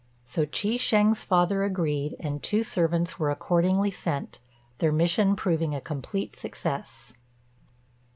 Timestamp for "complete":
5.79-6.35